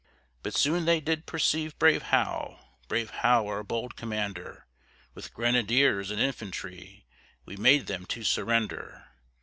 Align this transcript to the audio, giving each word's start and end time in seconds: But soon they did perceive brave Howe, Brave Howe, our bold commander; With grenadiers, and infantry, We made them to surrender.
But 0.41 0.55
soon 0.55 0.85
they 0.85 0.99
did 0.99 1.27
perceive 1.27 1.77
brave 1.77 2.01
Howe, 2.01 2.59
Brave 2.87 3.11
Howe, 3.21 3.45
our 3.45 3.63
bold 3.63 3.95
commander; 3.95 4.65
With 5.13 5.31
grenadiers, 5.31 6.09
and 6.09 6.19
infantry, 6.19 7.05
We 7.45 7.55
made 7.55 7.85
them 7.85 8.07
to 8.07 8.23
surrender. 8.23 9.09